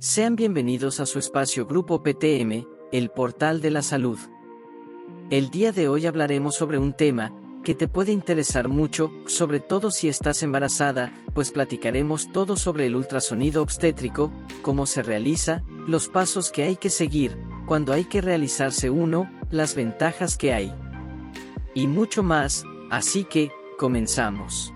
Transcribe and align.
Sean 0.00 0.36
bienvenidos 0.36 1.00
a 1.00 1.06
su 1.06 1.18
espacio 1.18 1.66
Grupo 1.66 2.04
PTM, 2.04 2.68
el 2.92 3.10
portal 3.10 3.60
de 3.60 3.72
la 3.72 3.82
salud. 3.82 4.16
El 5.28 5.50
día 5.50 5.72
de 5.72 5.88
hoy 5.88 6.06
hablaremos 6.06 6.54
sobre 6.54 6.78
un 6.78 6.92
tema 6.92 7.32
que 7.64 7.74
te 7.74 7.88
puede 7.88 8.12
interesar 8.12 8.68
mucho, 8.68 9.10
sobre 9.26 9.58
todo 9.58 9.90
si 9.90 10.08
estás 10.08 10.44
embarazada, 10.44 11.12
pues 11.34 11.50
platicaremos 11.50 12.30
todo 12.30 12.56
sobre 12.56 12.86
el 12.86 12.94
ultrasonido 12.94 13.60
obstétrico, 13.60 14.30
cómo 14.62 14.86
se 14.86 15.02
realiza, 15.02 15.64
los 15.88 16.06
pasos 16.06 16.52
que 16.52 16.62
hay 16.62 16.76
que 16.76 16.90
seguir, 16.90 17.36
cuando 17.66 17.92
hay 17.92 18.04
que 18.04 18.20
realizarse 18.20 18.90
uno, 18.90 19.28
las 19.50 19.74
ventajas 19.74 20.36
que 20.36 20.52
hay. 20.52 20.72
Y 21.74 21.88
mucho 21.88 22.22
más, 22.22 22.62
así 22.88 23.24
que, 23.24 23.50
comenzamos. 23.78 24.72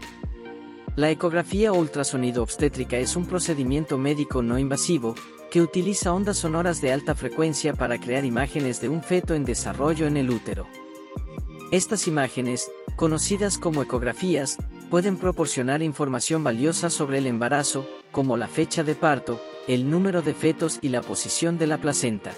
La 0.94 1.10
ecografía 1.10 1.72
ultrasonido 1.72 2.42
obstétrica 2.42 2.98
es 2.98 3.16
un 3.16 3.24
procedimiento 3.24 3.96
médico 3.96 4.42
no 4.42 4.58
invasivo, 4.58 5.14
que 5.50 5.62
utiliza 5.62 6.12
ondas 6.12 6.36
sonoras 6.36 6.82
de 6.82 6.92
alta 6.92 7.14
frecuencia 7.14 7.72
para 7.72 7.98
crear 7.98 8.26
imágenes 8.26 8.78
de 8.82 8.90
un 8.90 9.02
feto 9.02 9.34
en 9.34 9.46
desarrollo 9.46 10.06
en 10.06 10.18
el 10.18 10.28
útero. 10.28 10.66
Estas 11.70 12.06
imágenes, 12.08 12.70
conocidas 12.94 13.56
como 13.56 13.82
ecografías, 13.82 14.58
pueden 14.90 15.16
proporcionar 15.16 15.82
información 15.82 16.44
valiosa 16.44 16.90
sobre 16.90 17.18
el 17.18 17.26
embarazo, 17.26 17.86
como 18.10 18.36
la 18.36 18.46
fecha 18.46 18.84
de 18.84 18.94
parto, 18.94 19.40
el 19.68 19.88
número 19.88 20.20
de 20.20 20.34
fetos 20.34 20.78
y 20.82 20.90
la 20.90 21.00
posición 21.00 21.56
de 21.56 21.68
la 21.68 21.78
placenta. 21.78 22.32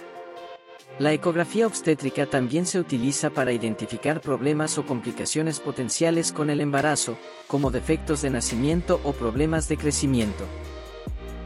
La 1.01 1.13
ecografía 1.13 1.67
obstétrica 1.67 2.27
también 2.27 2.67
se 2.67 2.79
utiliza 2.79 3.31
para 3.31 3.51
identificar 3.51 4.21
problemas 4.21 4.79
o 4.79 4.87
complicaciones 4.87 5.59
potenciales 5.59 6.31
con 6.31 6.51
el 6.51 6.61
embarazo, 6.61 7.17
como 7.49 7.73
defectos 7.73 8.23
de 8.23 8.31
nacimiento 8.31 9.01
o 9.03 9.13
problemas 9.13 9.69
de 9.69 9.77
crecimiento. 9.77 10.45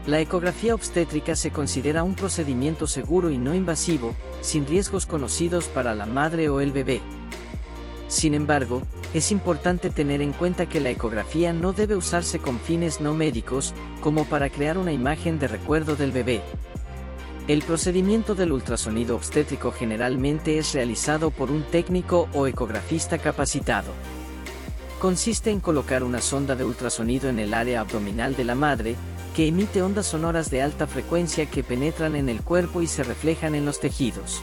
La 0.06 0.20
ecografía 0.20 0.74
obstétrica 0.74 1.34
se 1.34 1.50
considera 1.50 2.02
un 2.02 2.14
procedimiento 2.14 2.86
seguro 2.86 3.30
y 3.30 3.38
no 3.38 3.54
invasivo, 3.54 4.14
sin 4.42 4.66
riesgos 4.66 5.06
conocidos 5.06 5.68
para 5.68 5.94
la 5.94 6.04
madre 6.04 6.50
o 6.50 6.60
el 6.60 6.70
bebé. 6.70 7.00
Sin 8.06 8.34
embargo, 8.34 8.82
es 9.14 9.32
importante 9.32 9.88
tener 9.88 10.20
en 10.20 10.32
cuenta 10.32 10.68
que 10.68 10.80
la 10.80 10.90
ecografía 10.90 11.54
no 11.54 11.72
debe 11.72 11.96
usarse 11.96 12.38
con 12.38 12.60
fines 12.60 13.00
no 13.00 13.14
médicos, 13.14 13.72
como 14.02 14.26
para 14.26 14.50
crear 14.50 14.76
una 14.76 14.92
imagen 14.92 15.38
de 15.38 15.48
recuerdo 15.48 15.96
del 15.96 16.12
bebé, 16.12 16.42
el 17.48 17.62
procedimiento 17.62 18.34
del 18.34 18.52
ultrasonido 18.52 19.16
obstétrico 19.16 19.72
generalmente 19.72 20.58
es 20.58 20.74
realizado 20.74 21.30
por 21.30 21.50
un 21.50 21.62
técnico 21.62 22.28
o 22.34 22.46
ecografista 22.46 23.16
capacitado. 23.16 23.90
Consiste 25.00 25.50
en 25.50 25.60
colocar 25.60 26.04
una 26.04 26.20
sonda 26.20 26.56
de 26.56 26.64
ultrasonido 26.64 27.30
en 27.30 27.38
el 27.38 27.54
área 27.54 27.80
abdominal 27.80 28.36
de 28.36 28.44
la 28.44 28.54
madre, 28.54 28.96
que 29.34 29.48
emite 29.48 29.80
ondas 29.80 30.06
sonoras 30.06 30.50
de 30.50 30.60
alta 30.60 30.86
frecuencia 30.86 31.46
que 31.46 31.64
penetran 31.64 32.16
en 32.16 32.28
el 32.28 32.42
cuerpo 32.42 32.82
y 32.82 32.86
se 32.86 33.02
reflejan 33.02 33.54
en 33.54 33.64
los 33.64 33.80
tejidos. 33.80 34.42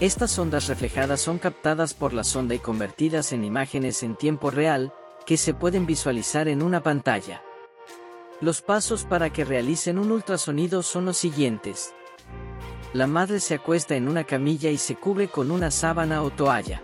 Estas 0.00 0.38
ondas 0.38 0.66
reflejadas 0.66 1.22
son 1.22 1.38
captadas 1.38 1.94
por 1.94 2.12
la 2.12 2.24
sonda 2.24 2.54
y 2.54 2.58
convertidas 2.58 3.32
en 3.32 3.44
imágenes 3.44 4.02
en 4.02 4.14
tiempo 4.14 4.50
real, 4.50 4.92
que 5.24 5.38
se 5.38 5.54
pueden 5.54 5.86
visualizar 5.86 6.48
en 6.48 6.62
una 6.62 6.82
pantalla. 6.82 7.40
Los 8.40 8.62
pasos 8.62 9.04
para 9.04 9.32
que 9.32 9.44
realicen 9.44 9.98
un 9.98 10.10
ultrasonido 10.10 10.82
son 10.82 11.04
los 11.04 11.16
siguientes. 11.16 11.94
La 12.92 13.06
madre 13.06 13.38
se 13.38 13.54
acuesta 13.54 13.94
en 13.94 14.08
una 14.08 14.24
camilla 14.24 14.70
y 14.70 14.78
se 14.78 14.96
cubre 14.96 15.28
con 15.28 15.50
una 15.50 15.70
sábana 15.70 16.22
o 16.22 16.30
toalla. 16.30 16.82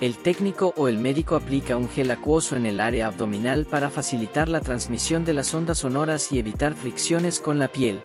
El 0.00 0.16
técnico 0.16 0.74
o 0.76 0.88
el 0.88 0.98
médico 0.98 1.36
aplica 1.36 1.76
un 1.76 1.88
gel 1.88 2.10
acuoso 2.10 2.56
en 2.56 2.66
el 2.66 2.80
área 2.80 3.06
abdominal 3.06 3.64
para 3.66 3.90
facilitar 3.90 4.48
la 4.48 4.60
transmisión 4.60 5.24
de 5.24 5.34
las 5.34 5.54
ondas 5.54 5.78
sonoras 5.78 6.32
y 6.32 6.38
evitar 6.38 6.74
fricciones 6.74 7.38
con 7.38 7.58
la 7.58 7.68
piel. 7.68 8.00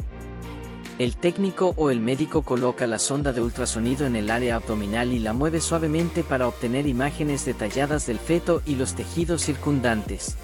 El 0.99 1.15
técnico 1.15 1.73
o 1.77 1.89
el 1.89 1.99
médico 1.99 2.43
coloca 2.43 2.85
la 2.85 2.99
sonda 2.99 3.33
de 3.33 3.41
ultrasonido 3.41 4.05
en 4.05 4.15
el 4.15 4.29
área 4.29 4.55
abdominal 4.55 5.13
y 5.13 5.19
la 5.19 5.33
mueve 5.33 5.61
suavemente 5.61 6.23
para 6.23 6.47
obtener 6.47 6.85
imágenes 6.85 7.43
detalladas 7.43 8.05
del 8.05 8.19
feto 8.19 8.61
y 8.65 8.75
los 8.75 8.93
tejidos 8.93 9.41
circundantes. 9.41 10.37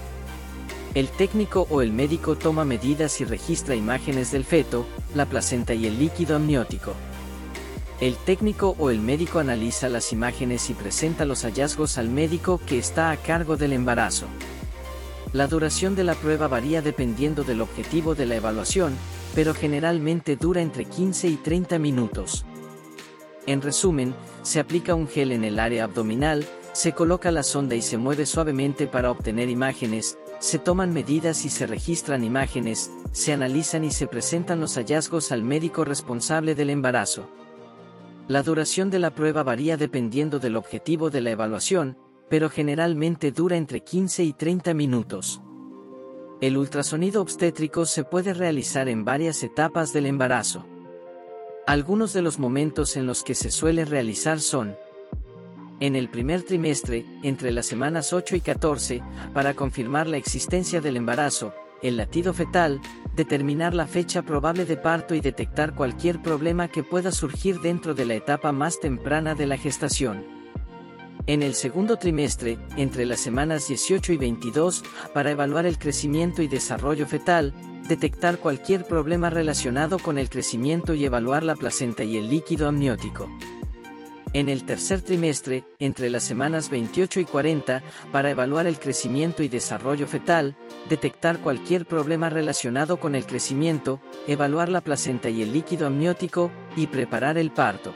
El 0.93 1.07
técnico 1.07 1.67
o 1.69 1.81
el 1.81 1.93
médico 1.93 2.35
toma 2.35 2.65
medidas 2.65 3.21
y 3.21 3.23
registra 3.23 3.75
imágenes 3.75 4.29
del 4.33 4.43
feto, 4.43 4.85
la 5.15 5.25
placenta 5.25 5.73
y 5.73 5.87
el 5.87 5.97
líquido 5.97 6.35
amniótico. 6.35 6.93
El 8.01 8.17
técnico 8.17 8.75
o 8.77 8.89
el 8.89 8.99
médico 8.99 9.39
analiza 9.39 9.87
las 9.87 10.11
imágenes 10.11 10.69
y 10.69 10.73
presenta 10.73 11.23
los 11.23 11.43
hallazgos 11.43 11.97
al 11.97 12.09
médico 12.09 12.59
que 12.65 12.77
está 12.77 13.11
a 13.11 13.15
cargo 13.15 13.55
del 13.55 13.71
embarazo. 13.71 14.25
La 15.31 15.47
duración 15.47 15.95
de 15.95 16.03
la 16.03 16.13
prueba 16.13 16.49
varía 16.49 16.81
dependiendo 16.81 17.45
del 17.45 17.61
objetivo 17.61 18.13
de 18.13 18.25
la 18.25 18.35
evaluación, 18.35 18.93
pero 19.33 19.53
generalmente 19.53 20.35
dura 20.35 20.61
entre 20.61 20.83
15 20.83 21.29
y 21.29 21.37
30 21.37 21.79
minutos. 21.79 22.43
En 23.47 23.61
resumen, 23.61 24.13
se 24.41 24.59
aplica 24.59 24.93
un 24.93 25.07
gel 25.07 25.31
en 25.31 25.45
el 25.45 25.57
área 25.57 25.85
abdominal, 25.85 26.45
se 26.73 26.91
coloca 26.91 27.31
la 27.31 27.43
sonda 27.43 27.75
y 27.75 27.81
se 27.81 27.97
mueve 27.97 28.25
suavemente 28.25 28.87
para 28.87 29.09
obtener 29.09 29.47
imágenes, 29.49 30.17
se 30.41 30.57
toman 30.57 30.91
medidas 30.91 31.45
y 31.45 31.49
se 31.49 31.67
registran 31.67 32.23
imágenes, 32.23 32.91
se 33.11 33.31
analizan 33.31 33.83
y 33.83 33.91
se 33.91 34.07
presentan 34.07 34.59
los 34.59 34.75
hallazgos 34.75 35.31
al 35.31 35.43
médico 35.43 35.85
responsable 35.85 36.55
del 36.55 36.71
embarazo. 36.71 37.29
La 38.27 38.41
duración 38.41 38.89
de 38.89 38.97
la 38.97 39.13
prueba 39.13 39.43
varía 39.43 39.77
dependiendo 39.77 40.39
del 40.39 40.55
objetivo 40.55 41.11
de 41.11 41.21
la 41.21 41.29
evaluación, 41.29 41.95
pero 42.27 42.49
generalmente 42.49 43.31
dura 43.31 43.55
entre 43.55 43.81
15 43.81 44.23
y 44.23 44.33
30 44.33 44.73
minutos. 44.73 45.41
El 46.41 46.57
ultrasonido 46.57 47.21
obstétrico 47.21 47.85
se 47.85 48.03
puede 48.03 48.33
realizar 48.33 48.89
en 48.89 49.05
varias 49.05 49.43
etapas 49.43 49.93
del 49.93 50.07
embarazo. 50.07 50.65
Algunos 51.67 52.13
de 52.13 52.23
los 52.23 52.39
momentos 52.39 52.97
en 52.97 53.05
los 53.05 53.23
que 53.23 53.35
se 53.35 53.51
suele 53.51 53.85
realizar 53.85 54.39
son 54.39 54.75
en 55.81 55.95
el 55.95 56.09
primer 56.09 56.43
trimestre, 56.43 57.05
entre 57.23 57.51
las 57.51 57.65
semanas 57.65 58.13
8 58.13 58.35
y 58.35 58.41
14, 58.41 59.01
para 59.33 59.55
confirmar 59.55 60.07
la 60.07 60.17
existencia 60.17 60.79
del 60.79 60.95
embarazo, 60.95 61.53
el 61.81 61.97
latido 61.97 62.35
fetal, 62.35 62.79
determinar 63.15 63.73
la 63.73 63.87
fecha 63.87 64.21
probable 64.21 64.65
de 64.65 64.77
parto 64.77 65.15
y 65.15 65.21
detectar 65.21 65.73
cualquier 65.73 66.21
problema 66.21 66.67
que 66.67 66.83
pueda 66.83 67.11
surgir 67.11 67.59
dentro 67.61 67.95
de 67.95 68.05
la 68.05 68.13
etapa 68.13 68.51
más 68.51 68.79
temprana 68.79 69.33
de 69.33 69.47
la 69.47 69.57
gestación. 69.57 70.23
En 71.25 71.41
el 71.41 71.55
segundo 71.55 71.97
trimestre, 71.97 72.59
entre 72.77 73.07
las 73.07 73.19
semanas 73.19 73.67
18 73.67 74.13
y 74.13 74.17
22, 74.17 74.83
para 75.15 75.31
evaluar 75.31 75.65
el 75.65 75.79
crecimiento 75.79 76.43
y 76.43 76.47
desarrollo 76.47 77.07
fetal, 77.07 77.53
detectar 77.87 78.37
cualquier 78.37 78.85
problema 78.85 79.31
relacionado 79.31 79.97
con 79.97 80.19
el 80.19 80.29
crecimiento 80.29 80.93
y 80.93 81.05
evaluar 81.05 81.41
la 81.41 81.55
placenta 81.55 82.03
y 82.03 82.17
el 82.17 82.29
líquido 82.29 82.67
amniótico 82.67 83.27
en 84.33 84.49
el 84.49 84.63
tercer 84.63 85.01
trimestre, 85.01 85.63
entre 85.79 86.09
las 86.09 86.23
semanas 86.23 86.69
28 86.69 87.19
y 87.19 87.25
40, 87.25 87.83
para 88.11 88.31
evaluar 88.31 88.65
el 88.67 88.79
crecimiento 88.79 89.43
y 89.43 89.49
desarrollo 89.49 90.07
fetal, 90.07 90.55
detectar 90.89 91.39
cualquier 91.39 91.85
problema 91.85 92.29
relacionado 92.29 92.97
con 92.97 93.15
el 93.15 93.25
crecimiento, 93.25 93.99
evaluar 94.27 94.69
la 94.69 94.81
placenta 94.81 95.29
y 95.29 95.41
el 95.41 95.51
líquido 95.51 95.87
amniótico, 95.87 96.51
y 96.75 96.87
preparar 96.87 97.37
el 97.37 97.51
parto. 97.51 97.93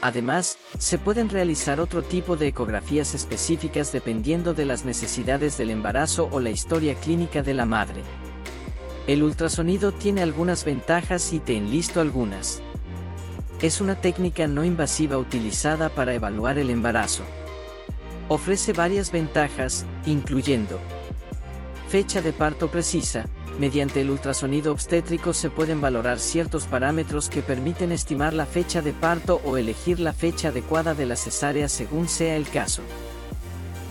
Además, 0.00 0.58
se 0.78 0.98
pueden 0.98 1.28
realizar 1.28 1.80
otro 1.80 2.02
tipo 2.02 2.36
de 2.36 2.48
ecografías 2.48 3.14
específicas 3.14 3.92
dependiendo 3.92 4.54
de 4.54 4.64
las 4.64 4.84
necesidades 4.84 5.58
del 5.58 5.70
embarazo 5.70 6.28
o 6.32 6.40
la 6.40 6.50
historia 6.50 6.94
clínica 6.94 7.42
de 7.42 7.54
la 7.54 7.66
madre. 7.66 8.02
El 9.06 9.22
ultrasonido 9.22 9.92
tiene 9.92 10.22
algunas 10.22 10.64
ventajas 10.64 11.32
y 11.32 11.38
te 11.38 11.56
enlisto 11.56 12.00
algunas. 12.00 12.62
Es 13.62 13.80
una 13.80 13.94
técnica 13.94 14.46
no 14.46 14.64
invasiva 14.64 15.16
utilizada 15.16 15.88
para 15.88 16.12
evaluar 16.14 16.58
el 16.58 16.68
embarazo. 16.70 17.24
Ofrece 18.28 18.72
varias 18.72 19.12
ventajas, 19.12 19.86
incluyendo 20.04 20.78
fecha 21.88 22.20
de 22.20 22.32
parto 22.32 22.68
precisa, 22.68 23.24
mediante 23.58 24.02
el 24.02 24.10
ultrasonido 24.10 24.72
obstétrico 24.72 25.32
se 25.32 25.48
pueden 25.48 25.80
valorar 25.80 26.18
ciertos 26.18 26.64
parámetros 26.64 27.30
que 27.30 27.42
permiten 27.42 27.92
estimar 27.92 28.34
la 28.34 28.44
fecha 28.44 28.82
de 28.82 28.92
parto 28.92 29.40
o 29.44 29.56
elegir 29.56 30.00
la 30.00 30.12
fecha 30.12 30.48
adecuada 30.48 30.94
de 30.94 31.06
la 31.06 31.16
cesárea 31.16 31.68
según 31.68 32.08
sea 32.08 32.36
el 32.36 32.48
caso. 32.48 32.82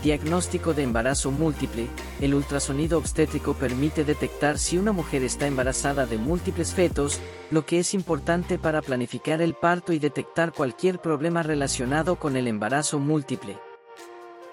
Diagnóstico 0.06 0.76
de 0.76 0.84
embarazo 0.84 1.32
múltiple. 1.32 1.88
El 2.22 2.36
ultrasonido 2.36 3.00
obstétrico 3.00 3.56
permite 3.56 4.04
detectar 4.04 4.60
si 4.60 4.78
una 4.78 4.92
mujer 4.92 5.24
está 5.24 5.48
embarazada 5.48 6.06
de 6.06 6.20
múltiples 6.20 6.76
fetos, 6.76 7.20
lo 7.50 7.66
que 7.66 7.80
es 7.80 7.96
importante 7.96 8.60
para 8.60 8.84
planificar 8.84 9.42
el 9.42 9.56
parto 9.56 9.94
y 9.94 9.98
detectar 9.98 10.54
cualquier 10.54 11.00
problema 11.00 11.42
relacionado 11.42 12.18
con 12.18 12.38
el 12.38 12.48
embarazo 12.48 13.00
múltiple. 13.00 13.58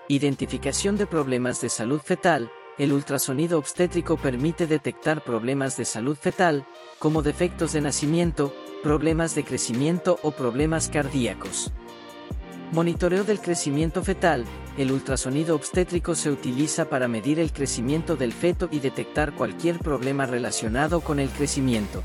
Identificación 0.08 0.96
de 0.96 1.06
problemas 1.06 1.60
de 1.60 1.68
salud 1.68 2.00
fetal. 2.00 2.50
El 2.78 2.90
ultrasonido 2.94 3.58
obstétrico 3.58 4.16
permite 4.16 4.66
detectar 4.66 5.22
problemas 5.22 5.76
de 5.76 5.84
salud 5.84 6.16
fetal, 6.16 6.66
como 6.98 7.20
defectos 7.20 7.74
de 7.74 7.82
nacimiento, 7.82 8.54
problemas 8.82 9.34
de 9.34 9.44
crecimiento 9.44 10.18
o 10.22 10.30
problemas 10.30 10.88
cardíacos. 10.88 11.70
Monitoreo 12.72 13.22
del 13.22 13.38
crecimiento 13.38 14.02
fetal. 14.02 14.46
El 14.78 14.92
ultrasonido 14.92 15.54
obstétrico 15.54 16.14
se 16.14 16.30
utiliza 16.30 16.86
para 16.86 17.06
medir 17.06 17.38
el 17.38 17.52
crecimiento 17.52 18.16
del 18.16 18.32
feto 18.32 18.70
y 18.72 18.80
detectar 18.80 19.34
cualquier 19.34 19.78
problema 19.78 20.24
relacionado 20.24 21.02
con 21.02 21.20
el 21.20 21.28
crecimiento. 21.28 22.02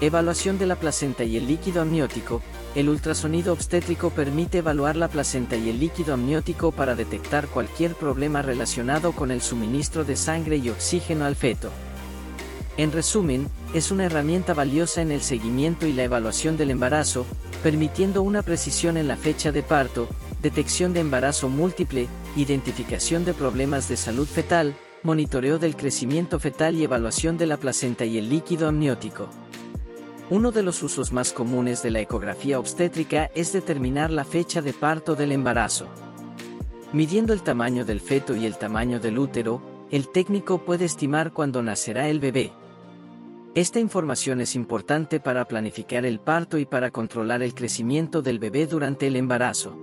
Evaluación 0.00 0.56
de 0.58 0.66
la 0.66 0.76
placenta 0.76 1.24
y 1.24 1.36
el 1.36 1.48
líquido 1.48 1.82
amniótico. 1.82 2.42
El 2.76 2.88
ultrasonido 2.88 3.52
obstétrico 3.52 4.10
permite 4.10 4.58
evaluar 4.58 4.94
la 4.94 5.08
placenta 5.08 5.56
y 5.56 5.68
el 5.68 5.80
líquido 5.80 6.14
amniótico 6.14 6.70
para 6.70 6.94
detectar 6.94 7.48
cualquier 7.48 7.96
problema 7.96 8.42
relacionado 8.42 9.10
con 9.10 9.32
el 9.32 9.40
suministro 9.40 10.04
de 10.04 10.14
sangre 10.14 10.58
y 10.58 10.70
oxígeno 10.70 11.24
al 11.24 11.34
feto. 11.34 11.72
En 12.76 12.92
resumen, 12.92 13.48
es 13.72 13.90
una 13.90 14.04
herramienta 14.04 14.52
valiosa 14.52 15.00
en 15.00 15.10
el 15.10 15.22
seguimiento 15.22 15.86
y 15.86 15.94
la 15.94 16.04
evaluación 16.04 16.58
del 16.58 16.70
embarazo, 16.70 17.24
permitiendo 17.62 18.22
una 18.22 18.42
precisión 18.42 18.98
en 18.98 19.08
la 19.08 19.16
fecha 19.16 19.50
de 19.50 19.62
parto, 19.62 20.08
detección 20.42 20.92
de 20.92 21.00
embarazo 21.00 21.48
múltiple, 21.48 22.06
identificación 22.36 23.24
de 23.24 23.32
problemas 23.32 23.88
de 23.88 23.96
salud 23.96 24.26
fetal, 24.26 24.74
monitoreo 25.02 25.58
del 25.58 25.74
crecimiento 25.74 26.38
fetal 26.38 26.74
y 26.74 26.84
evaluación 26.84 27.38
de 27.38 27.46
la 27.46 27.56
placenta 27.56 28.04
y 28.04 28.18
el 28.18 28.28
líquido 28.28 28.68
amniótico. 28.68 29.28
Uno 30.28 30.50
de 30.50 30.62
los 30.62 30.82
usos 30.82 31.12
más 31.12 31.32
comunes 31.32 31.82
de 31.82 31.90
la 31.90 32.00
ecografía 32.00 32.58
obstétrica 32.58 33.30
es 33.34 33.52
determinar 33.52 34.10
la 34.10 34.24
fecha 34.24 34.60
de 34.60 34.74
parto 34.74 35.14
del 35.14 35.32
embarazo. 35.32 35.86
Midiendo 36.92 37.32
el 37.32 37.42
tamaño 37.42 37.84
del 37.84 38.00
feto 38.00 38.36
y 38.36 38.44
el 38.44 38.58
tamaño 38.58 39.00
del 39.00 39.18
útero, 39.18 39.62
el 39.90 40.08
técnico 40.08 40.64
puede 40.64 40.84
estimar 40.84 41.32
cuándo 41.32 41.62
nacerá 41.62 42.08
el 42.08 42.20
bebé. 42.20 42.52
Esta 43.56 43.80
información 43.80 44.42
es 44.42 44.54
importante 44.54 45.18
para 45.18 45.46
planificar 45.46 46.04
el 46.04 46.20
parto 46.20 46.58
y 46.58 46.66
para 46.66 46.90
controlar 46.90 47.42
el 47.42 47.54
crecimiento 47.54 48.20
del 48.20 48.38
bebé 48.38 48.66
durante 48.66 49.06
el 49.06 49.16
embarazo. 49.16 49.74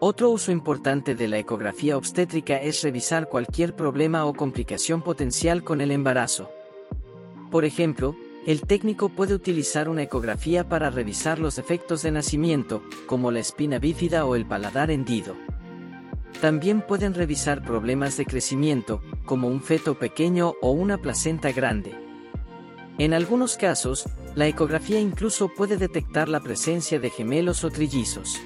Otro 0.00 0.30
uso 0.30 0.50
importante 0.50 1.14
de 1.14 1.28
la 1.28 1.38
ecografía 1.38 1.96
obstétrica 1.96 2.56
es 2.56 2.82
revisar 2.82 3.28
cualquier 3.28 3.76
problema 3.76 4.24
o 4.24 4.34
complicación 4.34 5.00
potencial 5.00 5.62
con 5.62 5.80
el 5.80 5.92
embarazo. 5.92 6.50
Por 7.52 7.64
ejemplo, 7.64 8.16
el 8.48 8.62
técnico 8.62 9.10
puede 9.10 9.34
utilizar 9.34 9.88
una 9.88 10.02
ecografía 10.02 10.68
para 10.68 10.90
revisar 10.90 11.38
los 11.38 11.58
efectos 11.58 12.02
de 12.02 12.10
nacimiento, 12.10 12.82
como 13.06 13.30
la 13.30 13.38
espina 13.38 13.78
bífida 13.78 14.24
o 14.24 14.34
el 14.34 14.44
paladar 14.44 14.90
hendido. 14.90 15.36
También 16.40 16.82
pueden 16.82 17.14
revisar 17.14 17.62
problemas 17.62 18.16
de 18.16 18.26
crecimiento, 18.26 19.02
como 19.24 19.46
un 19.46 19.62
feto 19.62 19.96
pequeño 20.00 20.54
o 20.60 20.72
una 20.72 20.98
placenta 20.98 21.52
grande. 21.52 22.11
En 23.02 23.14
algunos 23.14 23.56
casos, 23.56 24.04
la 24.36 24.46
ecografía 24.46 25.00
incluso 25.00 25.48
puede 25.48 25.76
detectar 25.76 26.28
la 26.28 26.38
presencia 26.38 27.00
de 27.00 27.10
gemelos 27.10 27.64
o 27.64 27.68
trillizos. 27.68 28.40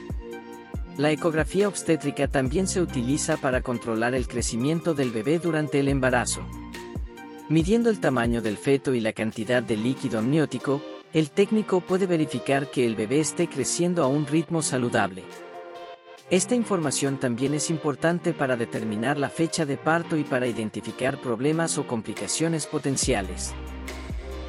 La 0.97 1.11
ecografía 1.11 1.69
obstétrica 1.69 2.26
también 2.26 2.67
se 2.67 2.81
utiliza 2.81 3.37
para 3.37 3.61
controlar 3.61 4.14
el 4.14 4.26
crecimiento 4.26 4.94
del 4.94 5.11
bebé 5.11 5.38
durante 5.41 5.79
el 5.79 5.88
embarazo. 5.88 6.41
Midiendo 7.50 7.91
el 7.91 8.00
tamaño 8.00 8.41
del 8.41 8.56
feto 8.56 8.94
y 8.94 9.00
la 9.00 9.12
cantidad 9.12 9.62
de 9.62 9.76
líquido 9.76 10.20
amniótico, 10.20 10.81
el 11.12 11.31
técnico 11.32 11.82
puede 11.82 12.06
verificar 12.06 12.70
que 12.70 12.87
el 12.87 12.97
bebé 12.97 13.20
esté 13.20 13.49
creciendo 13.49 14.02
a 14.02 14.06
un 14.06 14.26
ritmo 14.26 14.62
saludable. 14.62 15.23
Esta 16.31 16.55
información 16.55 17.20
también 17.20 17.52
es 17.52 17.69
importante 17.69 18.32
para 18.32 18.56
determinar 18.56 19.19
la 19.19 19.29
fecha 19.29 19.67
de 19.67 19.76
parto 19.76 20.17
y 20.17 20.25
para 20.25 20.47
identificar 20.47 21.20
problemas 21.20 21.76
o 21.76 21.87
complicaciones 21.87 22.67
potenciales. 22.67 23.52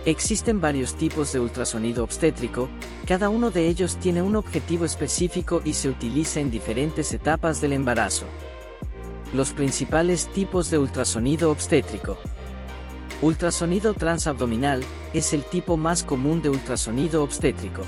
Existen 0.07 0.61
varios 0.61 0.95
tipos 0.95 1.33
de 1.33 1.41
ultrasonido 1.41 2.01
obstétrico, 2.01 2.69
cada 3.05 3.27
uno 3.27 3.51
de 3.51 3.67
ellos 3.67 3.97
tiene 3.97 4.21
un 4.21 4.37
objetivo 4.37 4.85
específico 4.85 5.61
y 5.65 5.73
se 5.73 5.89
utiliza 5.89 6.39
en 6.39 6.49
diferentes 6.49 7.11
etapas 7.11 7.59
del 7.59 7.73
embarazo. 7.73 8.23
Los 9.33 9.51
principales 9.51 10.27
tipos 10.27 10.71
de 10.71 10.77
ultrasonido 10.77 11.51
obstétrico. 11.51 12.17
Ultrasonido 13.21 13.95
transabdominal 13.95 14.81
es 15.13 15.33
el 15.33 15.43
tipo 15.43 15.75
más 15.75 16.03
común 16.03 16.41
de 16.41 16.51
ultrasonido 16.51 17.21
obstétrico. 17.21 17.81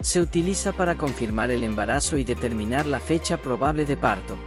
Se 0.00 0.20
utiliza 0.20 0.70
para 0.70 0.94
confirmar 0.94 1.50
el 1.50 1.64
embarazo 1.64 2.16
y 2.16 2.22
determinar 2.22 2.86
la 2.86 3.00
fecha 3.00 3.38
probable 3.38 3.86
de 3.86 3.96
parto. 3.96 4.38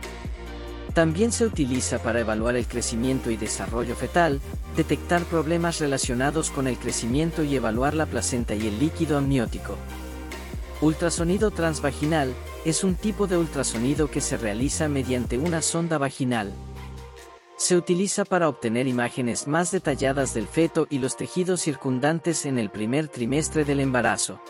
También 0.93 1.31
se 1.31 1.45
utiliza 1.45 1.99
para 1.99 2.19
evaluar 2.19 2.55
el 2.55 2.67
crecimiento 2.67 3.31
y 3.31 3.37
desarrollo 3.37 3.95
fetal, 3.95 4.41
detectar 4.75 5.23
problemas 5.23 5.79
relacionados 5.79 6.51
con 6.51 6.67
el 6.67 6.77
crecimiento 6.77 7.43
y 7.43 7.55
evaluar 7.55 7.93
la 7.93 8.05
placenta 8.05 8.55
y 8.55 8.67
el 8.67 8.79
líquido 8.79 9.17
amniótico. 9.17 9.77
Ultrasonido 10.81 11.51
transvaginal 11.51 12.33
es 12.65 12.83
un 12.83 12.95
tipo 12.95 13.27
de 13.27 13.37
ultrasonido 13.37 14.09
que 14.09 14.21
se 14.21 14.37
realiza 14.37 14.87
mediante 14.89 15.37
una 15.37 15.61
sonda 15.61 15.97
vaginal, 15.97 16.53
se 17.61 17.77
utiliza 17.77 18.25
para 18.25 18.49
obtener 18.49 18.87
imágenes 18.87 19.47
más 19.47 19.69
detalladas 19.69 20.33
del 20.33 20.47
feto 20.47 20.87
y 20.89 20.97
los 20.97 21.15
tejidos 21.15 21.61
circundantes 21.61 22.47
en 22.47 22.57
el 22.57 22.71
primer 22.71 23.07
trimestre 23.07 23.65
del 23.65 23.81
embarazo. 23.81 24.41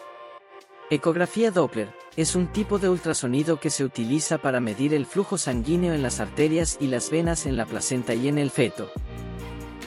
Ecografía 0.91 1.51
Doppler 1.51 1.95
es 2.17 2.35
un 2.35 2.47
tipo 2.47 2.77
de 2.77 2.89
ultrasonido 2.89 3.61
que 3.61 3.69
se 3.69 3.85
utiliza 3.85 4.39
para 4.39 4.59
medir 4.59 4.93
el 4.93 5.05
flujo 5.05 5.37
sanguíneo 5.37 5.93
en 5.93 6.01
las 6.03 6.19
arterias 6.19 6.77
y 6.81 6.87
las 6.87 7.09
venas 7.09 7.45
en 7.45 7.55
la 7.55 7.65
placenta 7.65 8.13
y 8.13 8.27
en 8.27 8.37
el 8.37 8.49
feto. 8.49 8.91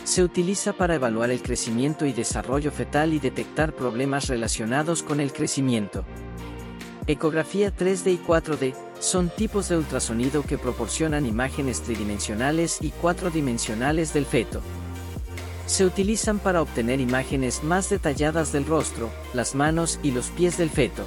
Se 0.04 0.24
utiliza 0.24 0.72
para 0.72 0.94
evaluar 0.94 1.30
el 1.30 1.42
crecimiento 1.42 2.06
y 2.06 2.14
desarrollo 2.14 2.72
fetal 2.72 3.12
y 3.12 3.18
detectar 3.18 3.74
problemas 3.74 4.28
relacionados 4.28 5.02
con 5.02 5.20
el 5.20 5.34
crecimiento. 5.34 6.06
Ecografía 7.06 7.70
3D 7.70 8.14
y 8.14 8.18
4D 8.26 8.74
son 8.98 9.28
tipos 9.28 9.68
de 9.68 9.76
ultrasonido 9.76 10.42
que 10.42 10.56
proporcionan 10.56 11.26
imágenes 11.26 11.82
tridimensionales 11.82 12.78
y 12.80 12.92
cuatrodimensionales 12.92 14.14
del 14.14 14.24
feto. 14.24 14.62
Se 15.66 15.86
utilizan 15.86 16.38
para 16.38 16.60
obtener 16.60 17.00
imágenes 17.00 17.64
más 17.64 17.88
detalladas 17.88 18.52
del 18.52 18.66
rostro, 18.66 19.10
las 19.32 19.54
manos 19.54 19.98
y 20.02 20.10
los 20.10 20.28
pies 20.28 20.58
del 20.58 20.68
feto. 20.68 21.04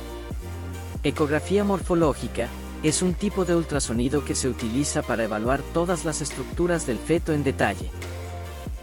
Ecografía 1.04 1.64
morfológica 1.64 2.50
es 2.84 3.02
un 3.02 3.14
tipo 3.14 3.46
de 3.46 3.56
ultrasonido 3.56 4.26
que 4.26 4.36
se 4.36 4.50
utiliza 4.50 5.04
para 5.04 5.24
evaluar 5.24 5.62
todas 5.74 6.06
las 6.06 6.22
estructuras 6.22 6.88
del 6.88 6.98
feto 6.98 7.34
en 7.34 7.44
detalle. 7.44 7.90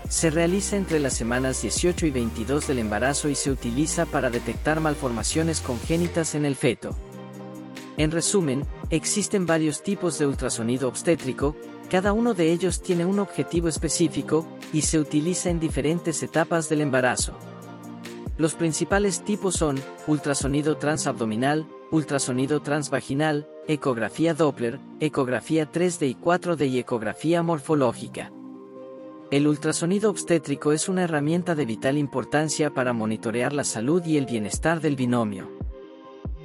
Se 0.08 0.30
realiza 0.30 0.76
entre 0.76 1.00
las 1.00 1.14
semanas 1.14 1.62
18 1.62 2.06
y 2.06 2.10
22 2.10 2.68
del 2.68 2.78
embarazo 2.78 3.28
y 3.28 3.34
se 3.34 3.50
utiliza 3.50 4.06
para 4.06 4.30
detectar 4.30 4.80
malformaciones 4.80 5.60
congénitas 5.60 6.34
en 6.36 6.44
el 6.44 6.54
feto. 6.54 6.96
En 7.96 8.10
resumen, 8.10 8.64
existen 8.90 9.46
varios 9.46 9.82
tipos 9.82 10.18
de 10.18 10.26
ultrasonido 10.26 10.88
obstétrico, 10.88 11.56
cada 11.90 12.12
uno 12.12 12.34
de 12.34 12.52
ellos 12.52 12.82
tiene 12.82 13.04
un 13.04 13.18
objetivo 13.18 13.68
específico, 13.68 14.46
y 14.72 14.82
se 14.82 14.98
utiliza 14.98 15.50
en 15.50 15.60
diferentes 15.60 16.22
etapas 16.22 16.68
del 16.68 16.80
embarazo. 16.80 17.32
Los 18.36 18.54
principales 18.54 19.24
tipos 19.24 19.54
son, 19.54 19.80
ultrasonido 20.08 20.76
transabdominal, 20.76 21.66
ultrasonido 21.92 22.60
transvaginal, 22.60 23.46
ecografía 23.68 24.34
Doppler, 24.34 24.80
ecografía 24.98 25.70
3D 25.70 26.08
y 26.08 26.14
4D 26.16 26.68
y 26.68 26.78
ecografía 26.80 27.44
morfológica. 27.44 28.32
El 29.30 29.46
ultrasonido 29.46 30.10
obstétrico 30.10 30.72
es 30.72 30.88
una 30.88 31.04
herramienta 31.04 31.54
de 31.54 31.64
vital 31.64 31.96
importancia 31.96 32.70
para 32.70 32.92
monitorear 32.92 33.52
la 33.52 33.64
salud 33.64 34.04
y 34.04 34.16
el 34.16 34.26
bienestar 34.26 34.80
del 34.80 34.96
binomio 34.96 35.53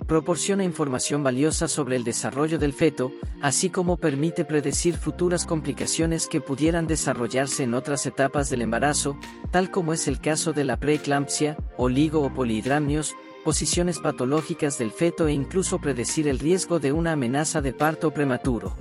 proporciona 0.10 0.64
información 0.64 1.24
valiosa 1.24 1.68
sobre 1.68 1.96
el 1.96 2.04
desarrollo 2.04 2.58
del 2.58 2.74
feto, 2.74 3.14
así 3.42 3.70
como 3.70 3.98
permite 3.98 4.44
predecir 4.44 4.98
futuras 4.98 5.46
complicaciones 5.46 6.26
que 6.26 6.42
pudieran 6.42 6.88
desarrollarse 6.88 7.64
en 7.64 7.76
otras 7.76 8.08
etapas 8.08 8.50
del 8.50 8.64
embarazo, 8.64 9.18
tal 9.52 9.70
como 9.70 9.94
es 9.94 10.08
el 10.08 10.20
caso 10.20 10.52
de 10.52 10.64
la 10.64 10.78
preeclampsia, 10.78 11.58
oligo 11.78 12.22
o 12.24 12.34
polihidramnios, 12.34 13.16
posiciones 13.46 14.00
patológicas 14.00 14.80
del 14.80 14.90
feto 14.92 15.28
e 15.28 15.34
incluso 15.34 15.78
predecir 15.78 16.28
el 16.28 16.40
riesgo 16.40 16.80
de 16.80 16.92
una 16.92 17.12
amenaza 17.12 17.62
de 17.62 17.74
parto 17.74 18.12
prematuro. 18.12 18.76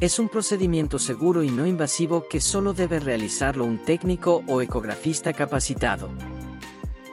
Es 0.00 0.18
un 0.18 0.28
procedimiento 0.28 0.98
seguro 0.98 1.44
y 1.44 1.50
no 1.50 1.64
invasivo 1.64 2.26
que 2.28 2.40
solo 2.40 2.72
debe 2.72 2.98
realizarlo 2.98 3.64
un 3.64 3.78
técnico 3.78 4.42
o 4.48 4.60
ecografista 4.60 5.32
capacitado. 5.32 6.10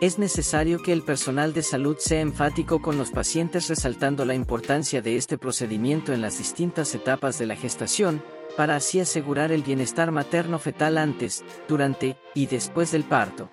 Es 0.02 0.18
necesario 0.18 0.82
que 0.82 0.94
el 0.94 1.04
personal 1.04 1.54
de 1.54 1.62
salud 1.62 1.96
sea 2.00 2.22
enfático 2.22 2.82
con 2.82 2.98
los 2.98 3.12
pacientes 3.12 3.68
resaltando 3.68 4.26
la 4.26 4.34
importancia 4.34 5.00
de 5.04 5.16
este 5.16 5.38
procedimiento 5.38 6.12
en 6.12 6.24
las 6.24 6.40
distintas 6.40 6.96
etapas 6.96 7.38
de 7.38 7.46
la 7.46 7.56
gestación, 7.56 8.24
para 8.58 8.78
así 8.78 9.00
asegurar 9.00 9.52
el 9.52 9.62
bienestar 9.62 10.12
materno-fetal 10.12 10.98
antes, 10.98 11.46
durante 11.68 12.18
y 12.34 12.48
después 12.48 12.92
del 12.92 13.04
parto. 13.04 13.52